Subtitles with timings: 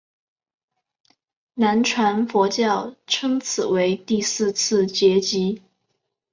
[1.53, 5.61] 南传佛教称此为第四次结集。